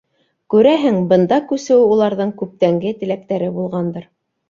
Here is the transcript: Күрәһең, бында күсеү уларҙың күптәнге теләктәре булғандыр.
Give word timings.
Күрәһең, 0.53 0.97
бында 1.11 1.39
күсеү 1.53 1.79
уларҙың 1.93 2.35
күптәнге 2.43 2.97
теләктәре 3.05 3.55
булғандыр. 3.63 4.15